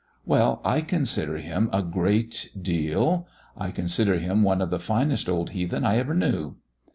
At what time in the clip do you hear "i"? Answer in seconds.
0.65-0.81, 3.55-3.69, 5.85-5.97